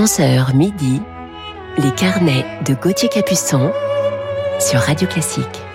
[0.00, 1.02] 11h midi,
[1.76, 3.70] les carnets de Gauthier Capuçon
[4.58, 5.69] sur Radio Classique.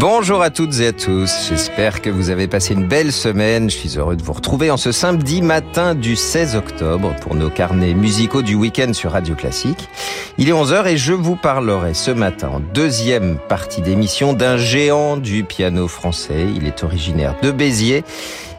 [0.00, 3.68] Bonjour à toutes et à tous, j'espère que vous avez passé une belle semaine.
[3.68, 7.50] Je suis heureux de vous retrouver en ce samedi matin du 16 octobre pour nos
[7.50, 9.90] carnets musicaux du week-end sur Radio Classique.
[10.38, 15.18] Il est 11h et je vous parlerai ce matin en deuxième partie d'émission d'un géant
[15.18, 16.46] du piano français.
[16.56, 18.02] Il est originaire de Béziers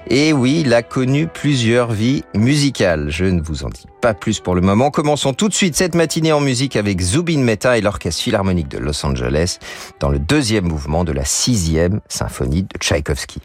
[0.10, 3.09] et oui, il a connu plusieurs vies musicales.
[3.09, 4.92] Je ne vous en dis pas plus pour le moment.
[4.92, 8.78] Commençons tout de suite cette matinée en musique avec Zubin Mehta et l'Orchestre Philharmonique de
[8.78, 9.59] Los Angeles
[10.00, 13.42] dans le deuxième mouvement de la sixième symphonie de Tchaïkovski.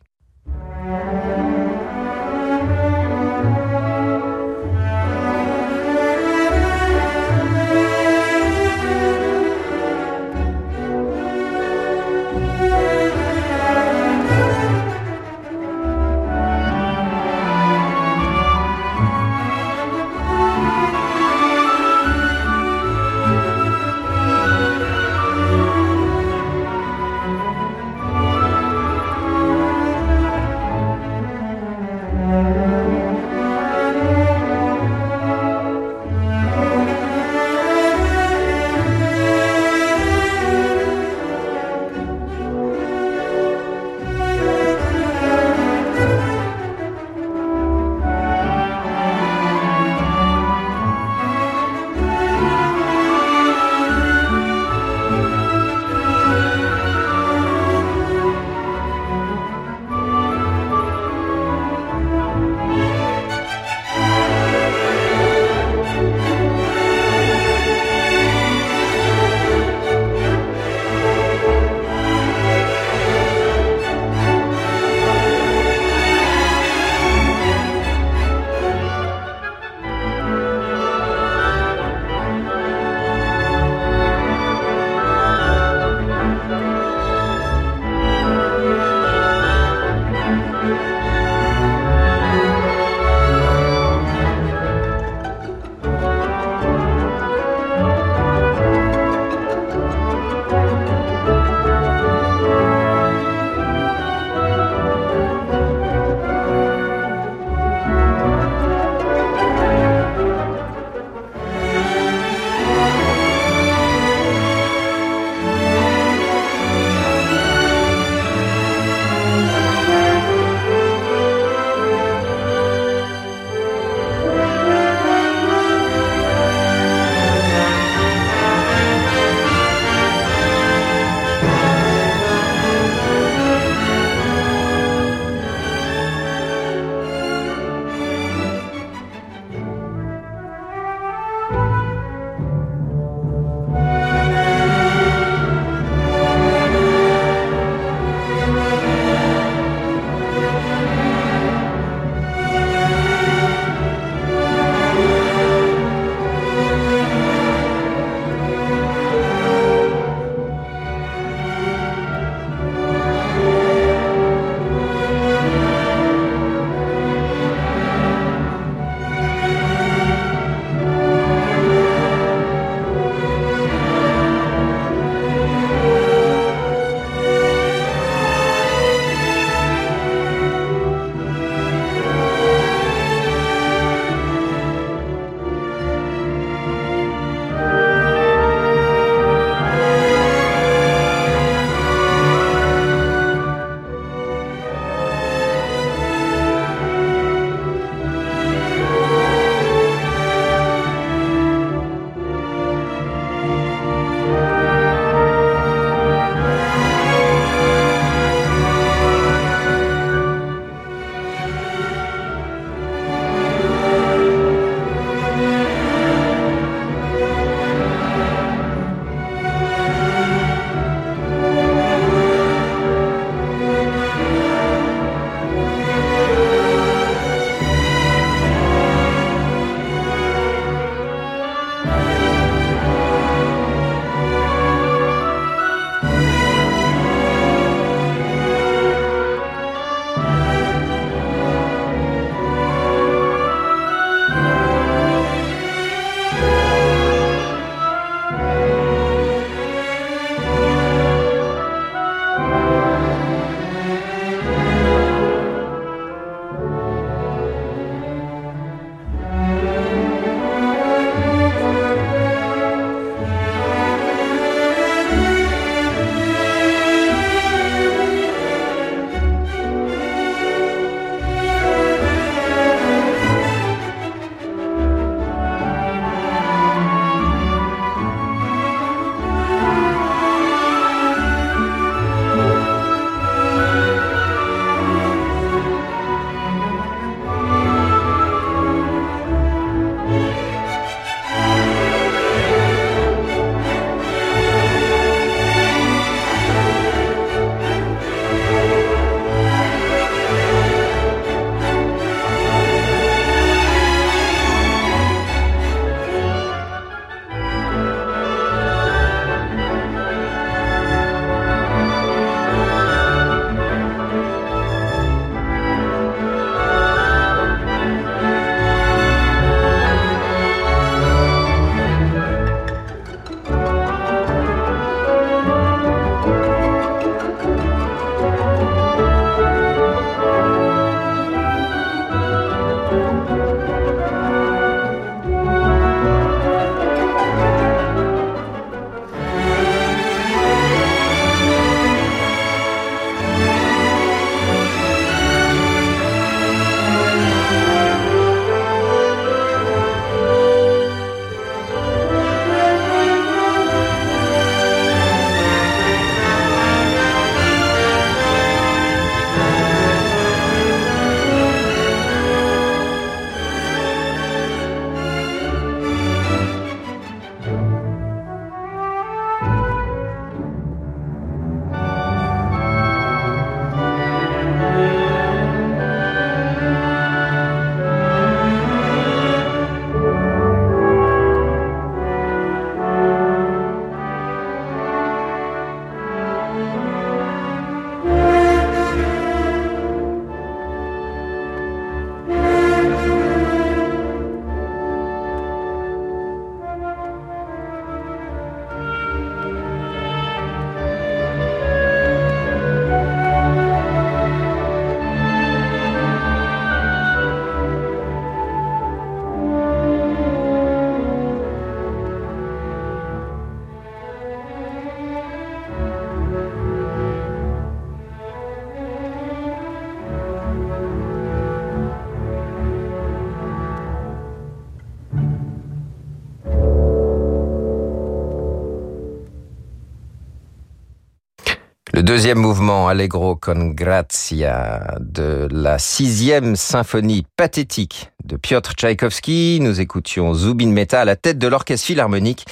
[432.17, 439.59] Deuxième mouvement, Allegro con grazia, de la sixième symphonie pathétique de Piotr Tchaïkovski.
[439.61, 442.45] Nous écoutions Zubin Mehta à la tête de l'orchestre philharmonique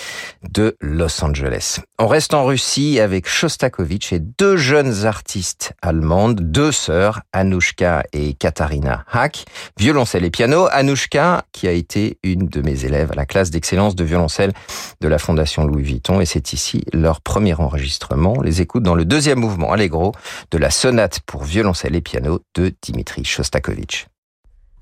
[0.50, 1.80] de Los Angeles.
[1.98, 8.34] On reste en Russie avec Shostakovich et deux jeunes artistes allemandes, deux sœurs, Anushka et
[8.34, 9.44] Katarina Hack,
[9.78, 10.66] violoncelle et piano.
[10.70, 14.52] Anushka, qui a été une de mes élèves à la classe d'excellence de violoncelle
[15.00, 18.34] de la Fondation Louis Vuitton, et c'est ici leur premier enregistrement.
[18.36, 20.12] On les écoute dans le deuxième mouvement Allegro
[20.50, 24.06] de la sonate pour violoncelle et piano de Dimitri Shostakovich.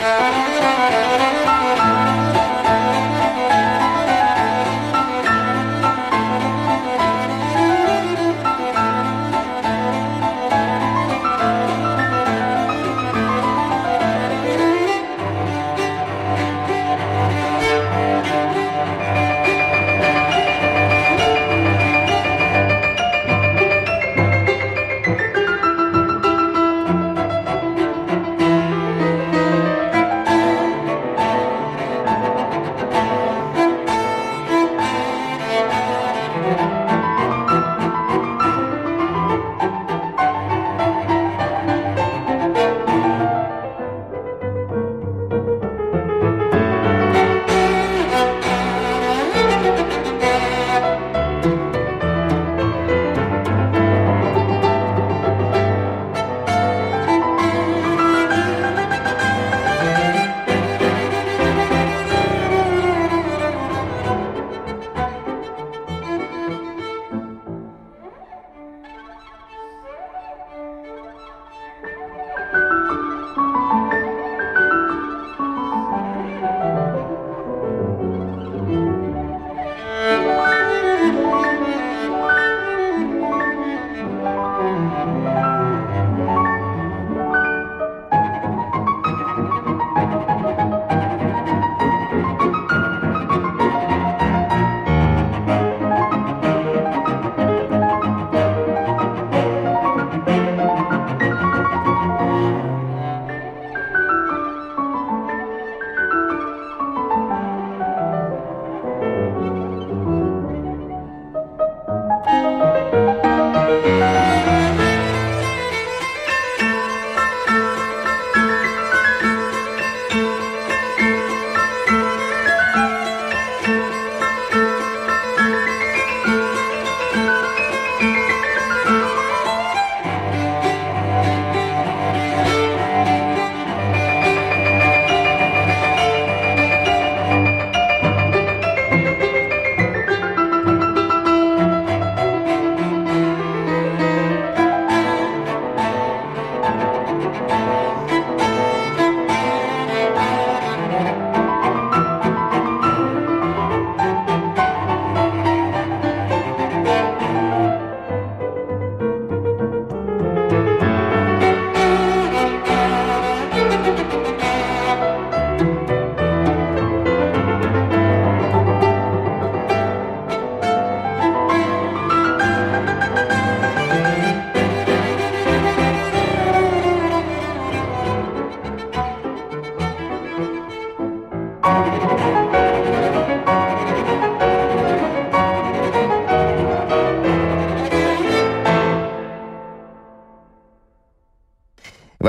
[0.03, 1.02] Música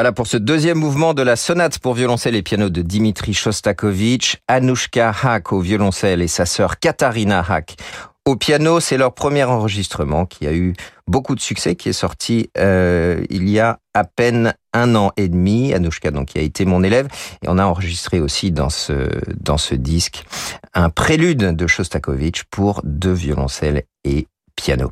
[0.04, 4.36] Voilà pour ce deuxième mouvement de la sonate pour violoncelle et piano de Dimitri Shostakovich,
[4.50, 7.78] Anushka Hack au violoncelle et sa sœur Katarina Hack
[8.26, 8.82] au piano.
[8.82, 10.74] C'est leur premier enregistrement qui a eu
[11.08, 15.30] beaucoup de succès, qui est sorti euh, il y a à peine un an et
[15.30, 15.74] demi.
[15.74, 17.08] Anushka, donc, qui a été mon élève.
[17.42, 19.08] Et on a enregistré aussi dans ce,
[19.40, 20.26] dans ce disque
[20.74, 24.92] un prélude de Shostakovich pour deux violoncelles et piano.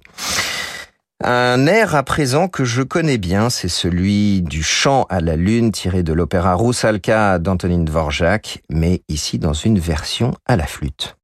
[1.23, 5.71] Un air à présent que je connais bien, c'est celui du chant à la lune
[5.71, 11.17] tiré de l'opéra Roussalka d'Antonin Dvorak, mais ici dans une version à la flûte.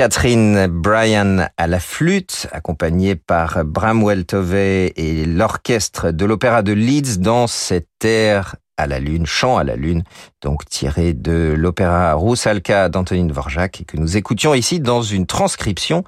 [0.00, 7.18] Catherine Bryan à la flûte, accompagnée par Bramwell Tovey et l'orchestre de l'Opéra de Leeds
[7.18, 10.04] dans cette air à la lune, chant à la lune,
[10.40, 16.02] donc tiré de l'opéra Roussalka d'Antonin Dvorak et que nous écoutions ici dans une transcription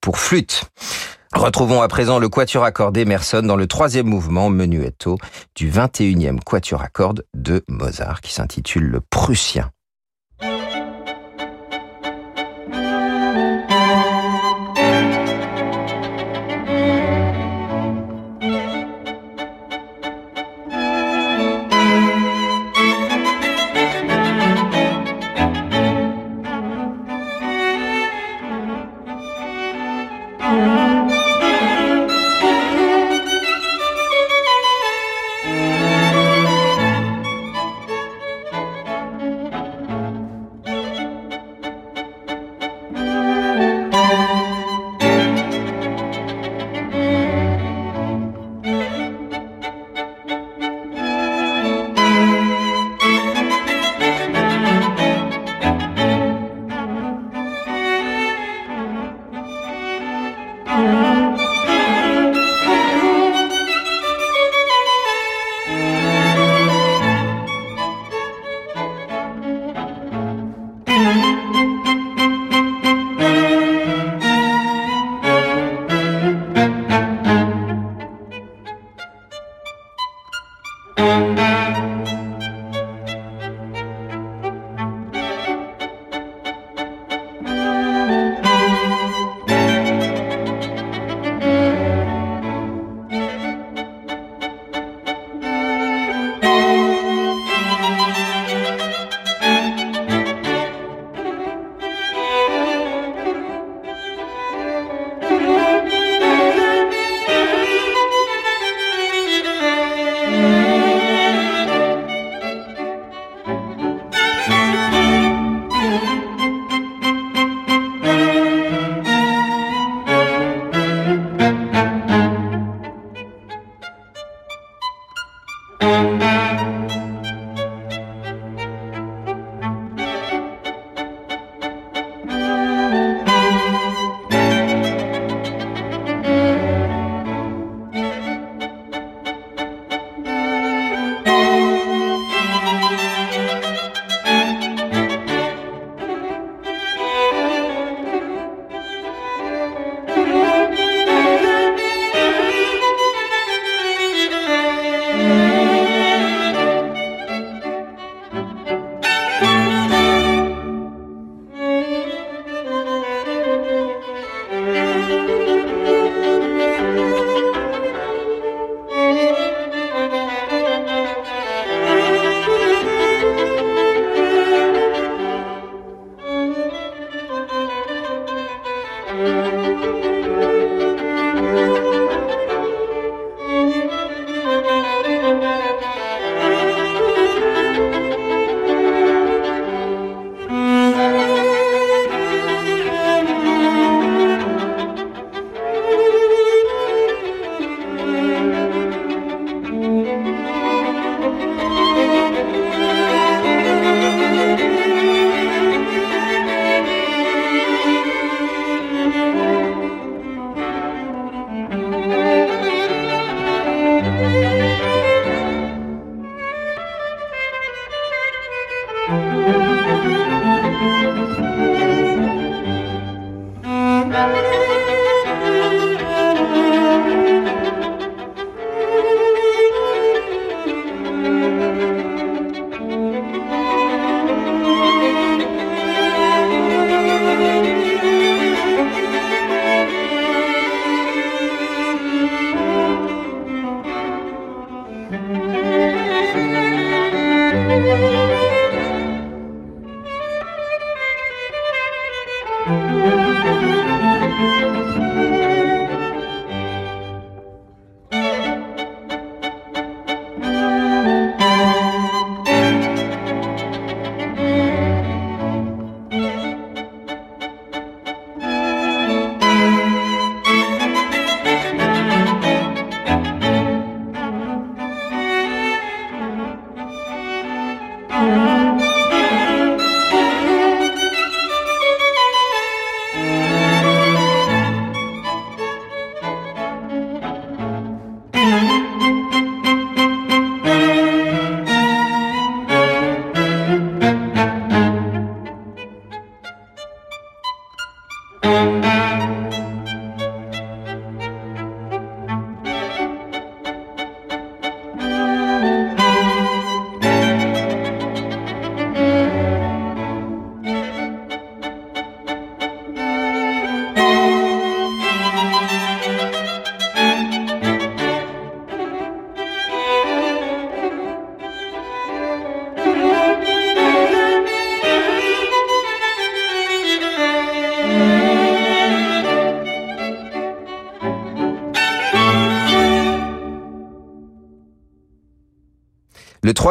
[0.00, 0.64] pour flûte.
[1.34, 5.18] Retrouvons à présent le quatuor à cordes Emerson dans le troisième mouvement menuetto
[5.54, 6.88] du 21e quatuor à
[7.34, 9.70] de Mozart qui s'intitule le Prussien.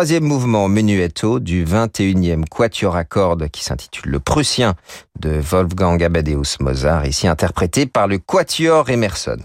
[0.03, 4.73] Troisième mouvement menuetto du 21e quatuor à cordes qui s'intitule Le Prussien
[5.17, 9.37] de Wolfgang Amadeus Mozart, ici interprété par le quatuor Emerson.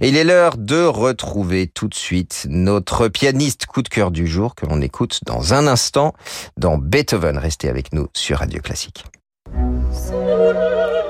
[0.00, 4.26] Et il est l'heure de retrouver tout de suite notre pianiste coup de cœur du
[4.26, 6.14] jour que l'on écoute dans un instant
[6.56, 7.38] dans Beethoven.
[7.38, 9.04] Restez avec nous sur Radio Classique.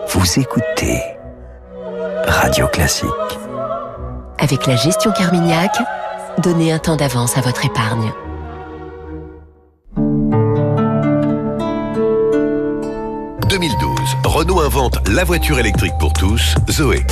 [0.08, 1.00] Vous écoutez
[2.26, 3.08] Radio Classique.
[4.36, 5.74] Avec la gestion Carmignac,
[6.42, 8.12] donnez un temps d'avance à votre épargne.
[14.42, 17.06] Renault invente la voiture électrique pour tous, Zoé.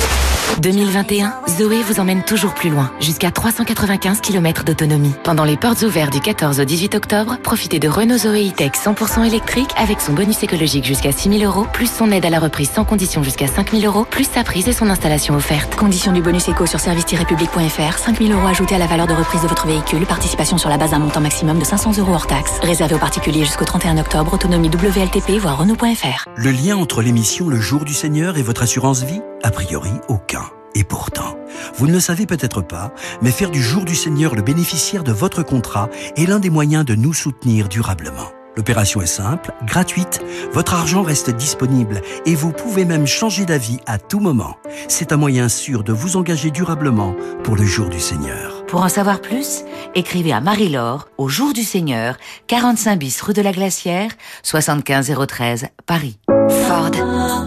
[0.59, 5.13] 2021, Zoé vous emmène toujours plus loin, jusqu'à 395 km d'autonomie.
[5.23, 9.25] Pendant les portes ouvertes du 14 au 18 octobre, profitez de Renault Zoé E-Tech 100%
[9.25, 12.69] électrique avec son bonus écologique jusqu'à 6 000 euros, plus son aide à la reprise
[12.69, 15.75] sans condition jusqu'à 5 000 euros, plus sa prise et son installation offerte.
[15.75, 19.41] Condition du bonus éco sur service-public.fr, 5 000 euros ajoutés à la valeur de reprise
[19.41, 22.51] de votre véhicule, participation sur la base d'un montant maximum de 500 euros hors taxe.
[22.61, 26.25] Réservé aux particuliers jusqu'au 31 octobre, autonomie WLTP, voire Renault.fr.
[26.35, 29.21] Le lien entre Le Jour du Seigneur et votre assurance vie?
[29.43, 30.41] A priori, aucun.
[30.73, 31.37] Et pourtant,
[31.77, 35.11] vous ne le savez peut-être pas, mais faire du Jour du Seigneur le bénéficiaire de
[35.11, 38.31] votre contrat est l'un des moyens de nous soutenir durablement.
[38.57, 40.19] L'opération est simple, gratuite,
[40.51, 44.57] votre argent reste disponible et vous pouvez même changer d'avis à tout moment.
[44.87, 48.60] C'est un moyen sûr de vous engager durablement pour le Jour du Seigneur.
[48.71, 52.15] Pour en savoir plus, écrivez à Marie-Laure au Jour du Seigneur,
[52.47, 54.11] 45 bis rue de la Glacière,
[54.43, 56.17] 75 013 Paris.
[56.49, 56.91] Ford.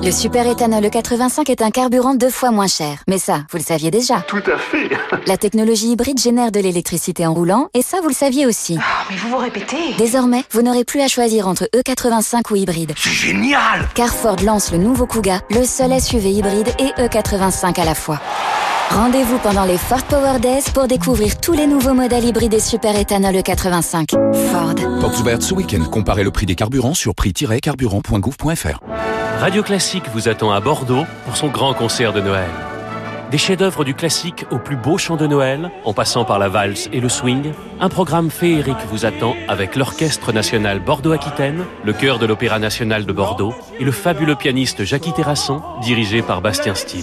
[0.02, 3.02] Le super éthanol 85 est un carburant deux fois moins cher.
[3.08, 4.20] Mais ça, vous le saviez déjà.
[4.28, 4.90] Tout à fait.
[5.26, 8.76] La technologie hybride génère de l'électricité en roulant, et ça, vous le saviez aussi.
[8.78, 9.94] Oh, mais vous vous répétez.
[9.96, 12.92] Désormais, vous n'aurez plus à choisir entre E85 ou hybride.
[12.98, 17.84] C'est génial Car Ford lance le nouveau Kuga, le seul SUV hybride et E85 à
[17.86, 18.20] la fois.
[18.90, 22.96] Rendez-vous pendant les Ford Power Days pour découvrir tous les nouveaux modèles hybrides et super
[22.96, 24.10] éthanol E85.
[24.50, 24.74] Ford.
[25.00, 25.84] Portes ouvertes ce week-end.
[25.90, 28.80] Comparez le prix des carburants sur prix-carburant.gouv.fr.
[29.40, 32.48] Radio Classique vous attend à Bordeaux pour son grand concert de Noël.
[33.34, 36.88] Des chefs-d'œuvre du classique au plus beau chant de Noël, en passant par la valse
[36.92, 42.26] et le swing, un programme féerique vous attend avec l'Orchestre national Bordeaux-Aquitaine, le chœur de
[42.26, 47.02] l'Opéra national de Bordeaux et le fabuleux pianiste Jackie Terrasson, dirigé par Bastien Steele.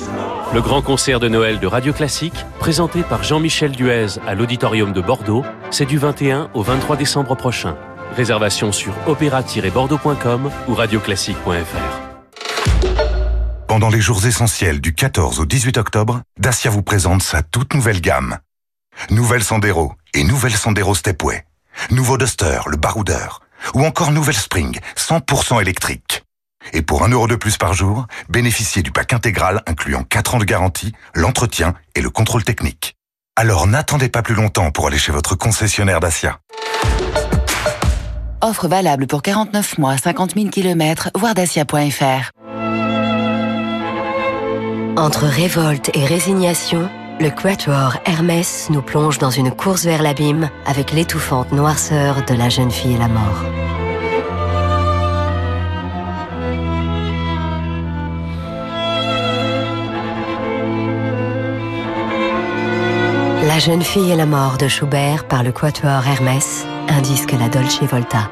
[0.54, 5.02] Le grand concert de Noël de Radio Classique, présenté par Jean-Michel Duez à l'Auditorium de
[5.02, 7.76] Bordeaux, c'est du 21 au 23 décembre prochain.
[8.16, 12.12] Réservation sur opéra-bordeaux.com ou radioclassique.fr.
[13.72, 18.02] Pendant les jours essentiels du 14 au 18 octobre, Dacia vous présente sa toute nouvelle
[18.02, 18.38] gamme.
[19.12, 21.46] Nouvelle Sandero et nouvelle Sandero Stepway.
[21.90, 23.40] Nouveau Duster, le baroudeur.
[23.74, 26.26] Ou encore nouvelle Spring, 100% électrique.
[26.74, 30.40] Et pour un euro de plus par jour, bénéficiez du pack intégral incluant 4 ans
[30.40, 32.98] de garantie, l'entretien et le contrôle technique.
[33.38, 36.42] Alors n'attendez pas plus longtemps pour aller chez votre concessionnaire Dacia.
[38.42, 42.32] Offre valable pour 49 mois, 50 000 km, voir dacia.fr.
[44.98, 50.92] Entre révolte et résignation, le Quatuor Hermès nous plonge dans une course vers l'abîme avec
[50.92, 53.44] l'étouffante noirceur de la jeune fille et la mort.
[63.44, 67.48] La jeune fille et la mort de Schubert par le Quatuor Hermès, un disque La
[67.48, 68.30] Dolce Volta.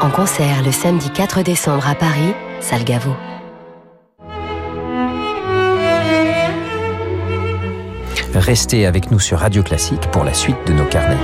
[0.00, 3.14] En concert le samedi 4 décembre à Paris, Salgavo.
[8.36, 11.16] Restez avec nous sur Radio Classique pour la suite de nos carnets.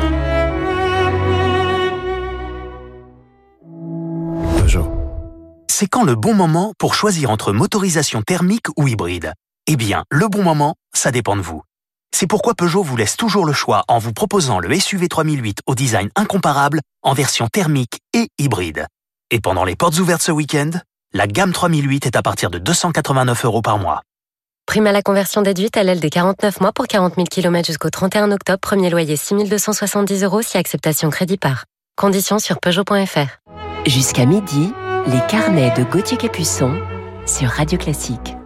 [4.57, 4.91] Peugeot.
[5.71, 9.35] C'est quand le bon moment pour choisir entre motorisation thermique ou hybride
[9.67, 11.61] Eh bien, le bon moment, ça dépend de vous.
[12.17, 15.75] C'est pourquoi Peugeot vous laisse toujours le choix en vous proposant le SUV 3008 au
[15.75, 18.87] design incomparable en version thermique et hybride.
[19.31, 20.71] Et pendant les portes ouvertes ce week-end,
[21.13, 24.01] la gamme 3008 est à partir de 289 euros par mois.
[24.67, 27.91] Prime à la conversion déduite à l'aile des 49 mois pour 40 000 km jusqu'au
[27.91, 28.59] 31 octobre.
[28.61, 31.67] Premier loyer 6 270 euros si acceptation crédit par.
[31.97, 33.51] Conditions sur Peugeot.fr.
[33.87, 34.73] Jusqu'à midi,
[35.07, 36.81] les carnets de Gauthier Capuçon
[37.27, 38.37] sur Radio Classique.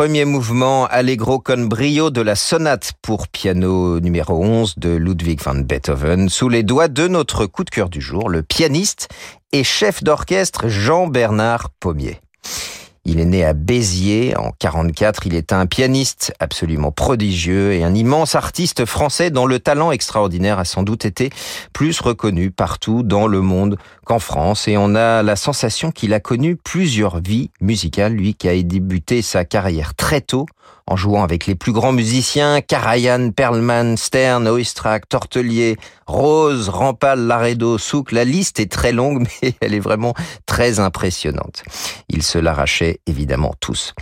[0.00, 5.56] Premier mouvement Allegro con brio de la sonate pour piano numéro 11 de Ludwig van
[5.56, 9.10] Beethoven sous les doigts de notre coup de cœur du jour, le pianiste
[9.52, 12.18] et chef d'orchestre Jean-Bernard Pommier.
[13.06, 15.26] Il est né à Béziers en 44.
[15.26, 20.58] Il est un pianiste absolument prodigieux et un immense artiste français dont le talent extraordinaire
[20.58, 21.30] a sans doute été
[21.72, 24.68] plus reconnu partout dans le monde qu'en France.
[24.68, 29.22] Et on a la sensation qu'il a connu plusieurs vies musicales, lui qui a débuté
[29.22, 30.44] sa carrière très tôt
[30.90, 35.76] en jouant avec les plus grands musiciens, Karajan, Perlman, Stern, Oistrakh, Tortelier,
[36.10, 38.10] Rose, Rampal, Laredo, Souk.
[38.10, 41.62] La liste est très longue, mais elle est vraiment très impressionnante.
[42.08, 43.94] Ils se l'arrachaient évidemment tous.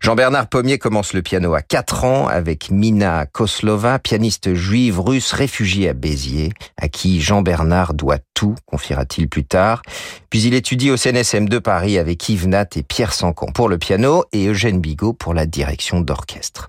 [0.00, 5.88] Jean-Bernard Pommier commence le piano à 4 ans avec Mina Koslova, pianiste juive russe réfugiée
[5.88, 9.82] à Béziers, à qui Jean-Bernard doit tout, confiera-t-il plus tard.
[10.28, 13.78] Puis il étudie au CNSM de Paris avec Yves Nat et Pierre Sancan pour le
[13.78, 16.66] piano et Eugène Bigot pour la direction d'orchestre.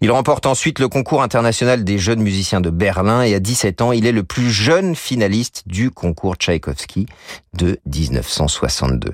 [0.00, 3.92] Il remporte ensuite le concours international des jeunes musiciens de Berlin et à 17 ans,
[3.92, 7.06] il est plus jeune finaliste du concours Tchaïkovski
[7.54, 9.12] de 1962.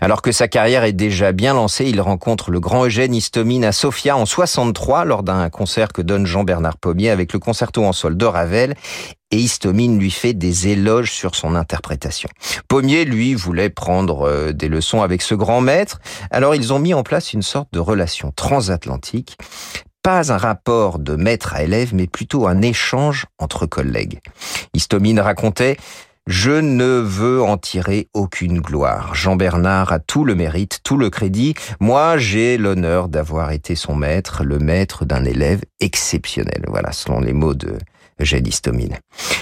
[0.00, 3.72] Alors que sa carrière est déjà bien lancée, il rencontre le grand Eugène Istomine à
[3.72, 8.16] Sofia en 63 lors d'un concert que donne Jean-Bernard Pommier avec le concerto en sol
[8.16, 8.74] de Ravel
[9.30, 12.28] et Istomine lui fait des éloges sur son interprétation.
[12.68, 16.00] Pommier, lui, voulait prendre euh, des leçons avec ce grand maître,
[16.30, 19.36] alors ils ont mis en place une sorte de relation transatlantique
[20.04, 24.20] pas un rapport de maître à élève, mais plutôt un échange entre collègues.
[24.74, 25.78] Istomine racontait
[26.26, 29.14] je ne veux en tirer aucune gloire.
[29.14, 31.52] Jean-Bernard a tout le mérite, tout le crédit.
[31.80, 36.64] Moi, j'ai l'honneur d'avoir été son maître, le maître d'un élève exceptionnel.
[36.68, 37.76] Voilà, selon les mots de
[38.20, 38.98] Eugène Istomine.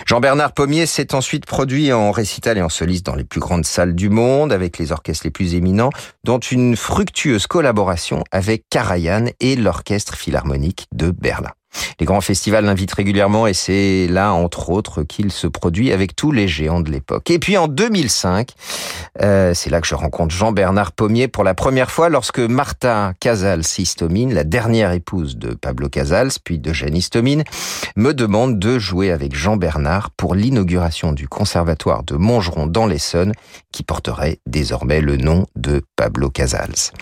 [0.07, 3.95] Jean-Bernard Pommier s'est ensuite produit en récital et en soliste dans les plus grandes salles
[3.95, 5.91] du monde, avec les orchestres les plus éminents,
[6.25, 11.53] dont une fructueuse collaboration avec Karajan et l'Orchestre Philharmonique de Berlin.
[12.01, 16.33] Les grands festivals l'invitent régulièrement et c'est là, entre autres, qu'il se produit avec tous
[16.33, 17.31] les géants de l'époque.
[17.31, 18.51] Et puis en 2005,
[19.21, 24.35] euh, c'est là que je rencontre Jean-Bernard Pommier pour la première fois lorsque Martha Casals-Istomine,
[24.35, 27.45] la dernière épouse de Pablo Casals, puis d'Eugène Istomine,
[27.97, 33.33] me demande de jouer avec Jean-Bernard pour l'inauguration du conservatoire de Montgeron dans l'Essonne,
[33.73, 36.93] qui porterait désormais le nom de Pablo Casals.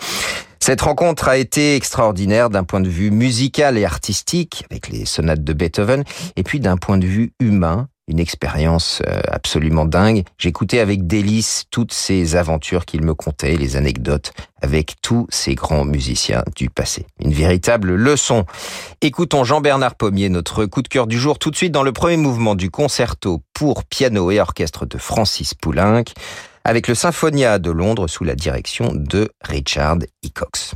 [0.63, 5.43] Cette rencontre a été extraordinaire d'un point de vue musical et artistique, avec les sonates
[5.43, 6.05] de Beethoven,
[6.37, 10.25] et puis d'un point de vue humain, une expérience euh, absolument dingue.
[10.37, 15.85] J'écoutais avec délice toutes ces aventures qu'il me contait, les anecdotes avec tous ces grands
[15.85, 17.07] musiciens du passé.
[17.25, 18.45] Une véritable leçon.
[19.01, 22.19] Écoutons Jean-Bernard Pommier, notre coup de cœur du jour, tout de suite dans le premier
[22.19, 26.05] mouvement du concerto pour piano et orchestre de Francis Poulenc
[26.65, 30.75] avec le Symphonia de Londres sous la direction de Richard Hickox.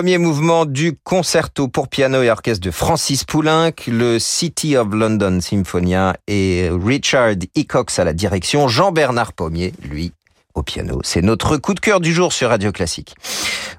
[0.00, 5.40] Premier mouvement du concerto pour piano et orchestre de Francis Poulenc, le City of London
[5.42, 10.12] Symphonia et Richard Hickox à la direction, Jean-Bernard Pommier, lui,
[10.54, 11.00] au piano.
[11.04, 13.14] C'est notre coup de cœur du jour sur Radio Classique.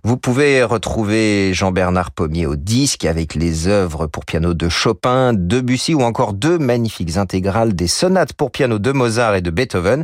[0.03, 5.93] Vous pouvez retrouver Jean-Bernard Pommier au disque avec les œuvres pour piano de Chopin, Debussy
[5.93, 10.03] ou encore deux magnifiques intégrales des sonates pour piano de Mozart et de Beethoven.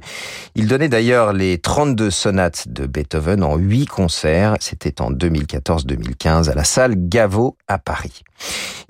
[0.56, 4.56] Il donnait d'ailleurs les 32 sonates de Beethoven en 8 concerts.
[4.60, 8.24] C'était en 2014-2015 à la salle Gaveau à Paris.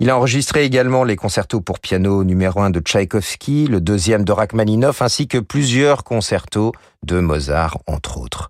[0.00, 4.30] Il a enregistré également les concertos pour piano numéro 1 de Tchaïkovski, le deuxième de
[4.30, 6.72] Rachmaninoff ainsi que plusieurs concertos
[7.04, 8.48] de Mozart entre autres.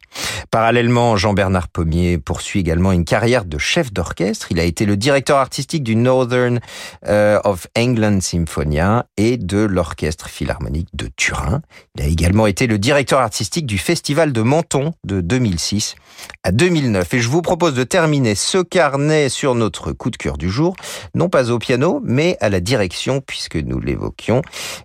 [0.50, 4.50] Parallèlement, Jean-Bernard Pommier poursuit également une carrière de chef d'orchestre.
[4.50, 6.60] Il a été le directeur artistique du Northern
[7.06, 11.60] euh, of England Symphonia et de l'Orchestre Philharmonique de Turin.
[11.96, 15.96] Il a également été le directeur artistique du Festival de Menton de 2006
[16.42, 17.14] à 2009.
[17.14, 20.74] Et je vous propose de terminer ce carnet sur notre coup de cœur du jour,
[21.14, 24.42] non pas au piano, mais à la direction, puisque nous l'évoquions.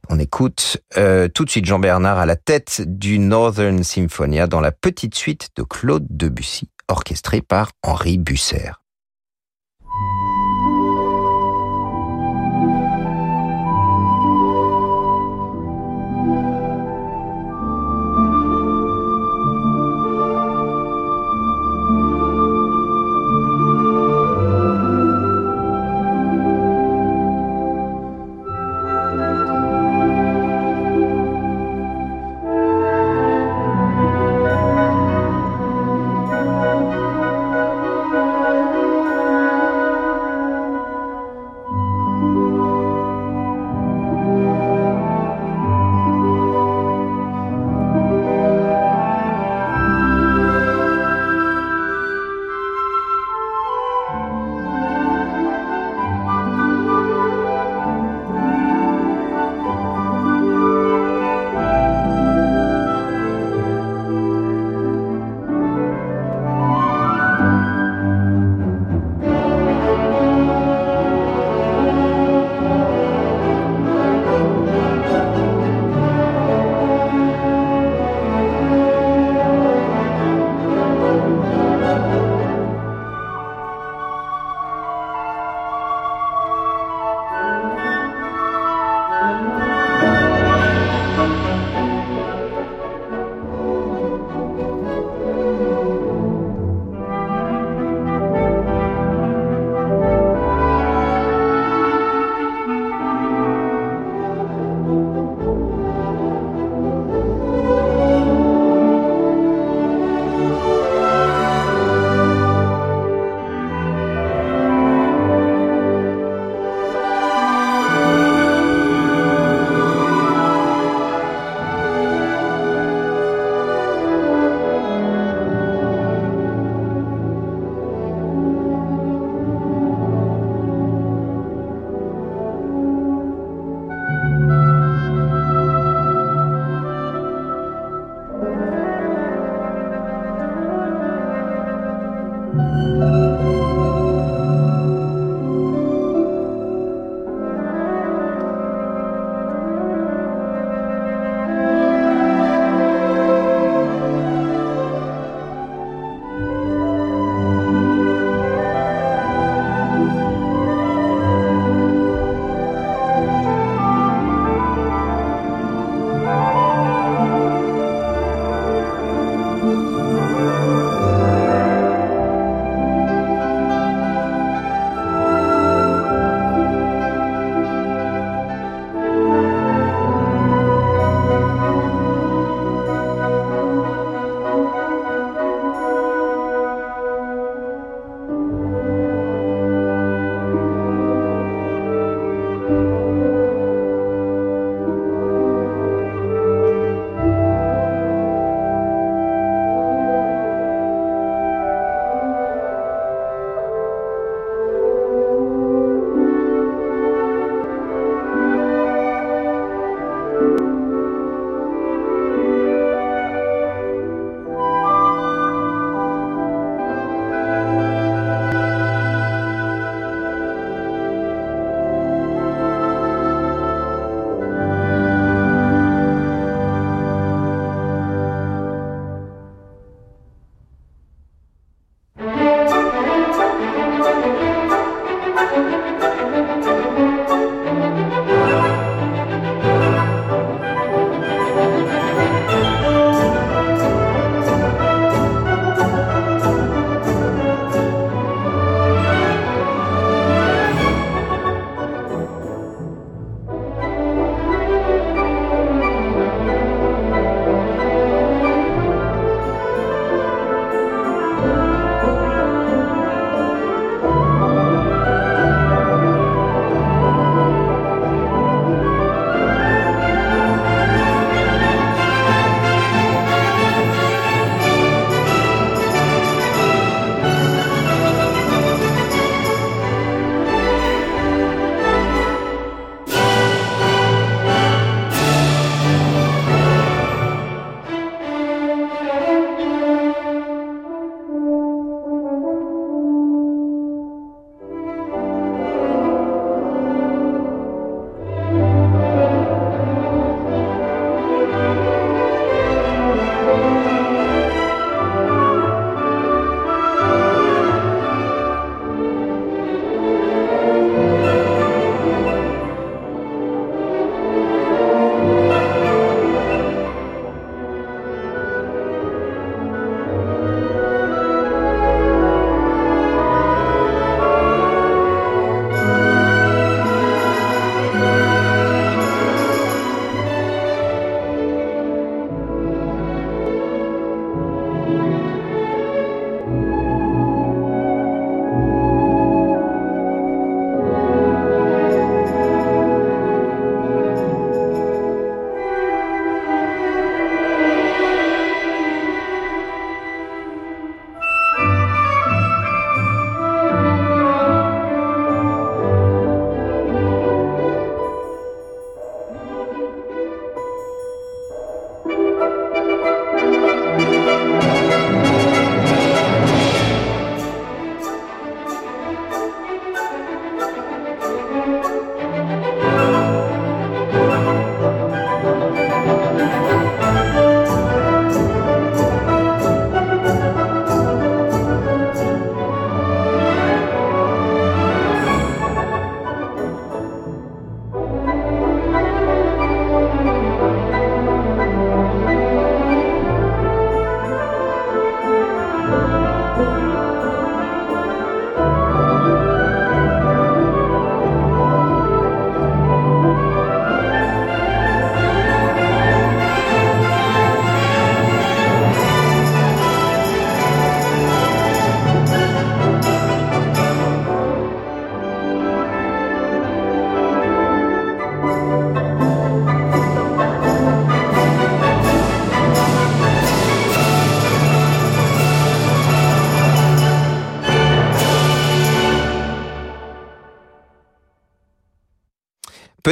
[0.09, 4.71] On écoute euh, tout de suite Jean-Bernard à la tête du Northern Symphonia dans la
[4.71, 8.82] petite suite de Claude Debussy, orchestrée par Henri Busser.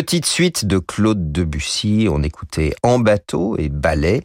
[0.01, 4.23] Petite suite de Claude Debussy, on écoutait En bateau et ballet,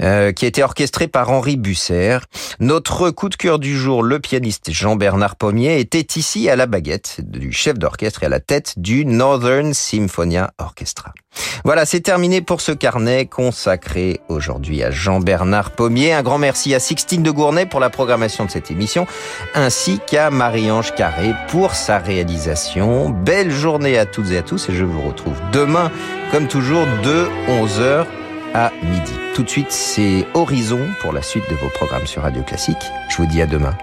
[0.00, 2.16] euh, qui a été orchestré par Henri Busser.
[2.60, 7.20] Notre coup de cœur du jour, le pianiste Jean-Bernard Pommier, était ici à la baguette
[7.22, 11.12] du chef d'orchestre et à la tête du Northern Symphonia Orchestra.
[11.64, 16.12] Voilà, c'est terminé pour ce carnet consacré aujourd'hui à Jean-Bernard Pommier.
[16.14, 19.06] Un grand merci à Sixtine de Gournay pour la programmation de cette émission,
[19.54, 23.10] ainsi qu'à Marie-Ange Carré pour sa réalisation.
[23.10, 25.90] Belle journée à toutes et à tous et je vous retrouve demain,
[26.30, 28.06] comme toujours, de 11h
[28.54, 29.12] à midi.
[29.34, 32.76] Tout de suite, c'est Horizon pour la suite de vos programmes sur Radio Classique.
[33.10, 33.76] Je vous dis à demain.